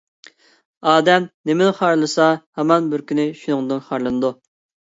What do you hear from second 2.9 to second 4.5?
بىر كۈنى شۇنىڭدىن خارلىنىدۇ.